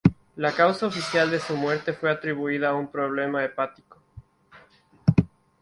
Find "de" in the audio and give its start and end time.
1.29-1.39